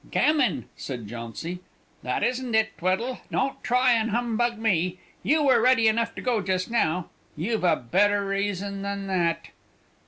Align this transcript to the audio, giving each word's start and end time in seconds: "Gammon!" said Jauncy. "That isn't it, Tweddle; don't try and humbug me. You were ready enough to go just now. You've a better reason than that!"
"Gammon!" 0.09 0.65
said 0.75 1.05
Jauncy. 1.05 1.59
"That 2.01 2.23
isn't 2.23 2.55
it, 2.55 2.75
Tweddle; 2.75 3.19
don't 3.31 3.63
try 3.63 3.93
and 3.93 4.09
humbug 4.09 4.57
me. 4.57 4.97
You 5.21 5.43
were 5.43 5.61
ready 5.61 5.87
enough 5.87 6.15
to 6.15 6.23
go 6.23 6.41
just 6.41 6.71
now. 6.71 7.11
You've 7.37 7.63
a 7.63 7.75
better 7.75 8.25
reason 8.25 8.81
than 8.81 9.05
that!" 9.05 9.49